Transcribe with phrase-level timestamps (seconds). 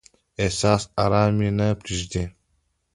[0.41, 2.23] احساس ارام مې نه پریږدي.